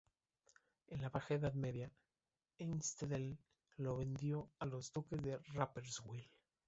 [0.87, 1.91] En la Baja Edad Media,
[2.57, 3.37] Einsiedeln
[3.77, 6.27] lo vendió a los duques de Rapperswil.